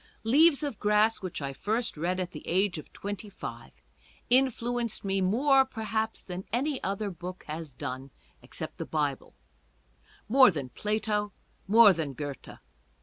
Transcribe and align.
"Leaves 0.23 0.63
of 0.63 0.79
Grass," 0.79 1.21
which 1.21 1.43
I 1.43 1.53
first 1.53 1.95
read 1.95 2.19
at 2.19 2.31
the 2.31 2.47
age 2.47 2.79
of 2.79 2.91
twenty 2.91 3.29
five, 3.29 3.71
influenced 4.31 5.05
me 5.05 5.21
more 5.21 5.63
perhaps 5.63 6.23
than 6.23 6.43
any 6.51 6.81
other 6.83 7.11
book 7.11 7.43
has 7.45 7.71
done, 7.71 8.09
except 8.41 8.79
the 8.79 8.85
Bible; 8.87 9.35
more 10.27 10.49
than 10.49 10.69
Plato, 10.69 11.31
more 11.67 11.93
than 11.93 12.13
Goethe. 12.13 12.57